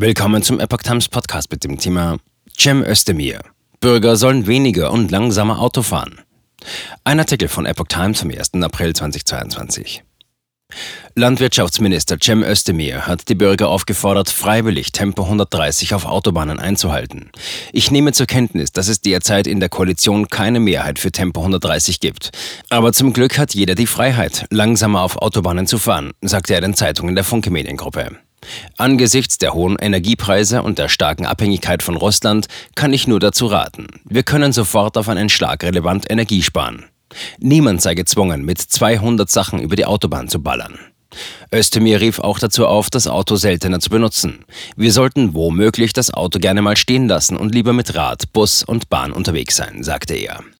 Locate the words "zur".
18.12-18.26